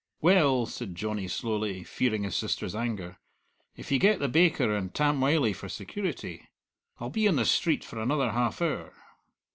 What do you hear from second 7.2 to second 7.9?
on the street